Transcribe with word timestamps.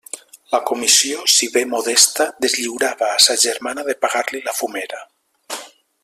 La 0.53 0.59
comissió, 0.69 1.19
si 1.33 1.49
bé 1.57 1.61
modesta, 1.73 2.27
deslliurava 2.45 3.11
a 3.19 3.21
sa 3.29 3.35
germana 3.45 3.87
de 3.91 3.97
pagar-li 4.07 4.41
la 4.49 4.59
fumera. 4.63 5.07